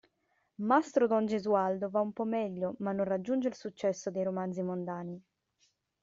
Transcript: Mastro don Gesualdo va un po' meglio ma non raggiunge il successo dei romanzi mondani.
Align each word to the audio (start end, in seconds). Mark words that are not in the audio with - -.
Mastro 0.69 1.05
don 1.07 1.27
Gesualdo 1.27 1.87
va 1.87 2.01
un 2.01 2.11
po' 2.11 2.23
meglio 2.23 2.73
ma 2.79 2.91
non 2.91 3.05
raggiunge 3.05 3.49
il 3.49 3.53
successo 3.53 4.09
dei 4.09 4.23
romanzi 4.23 4.63
mondani. 4.63 5.23